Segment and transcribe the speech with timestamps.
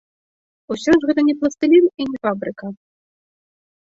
[0.75, 2.71] Усё ж, гэта не пластылін і не фабрыка.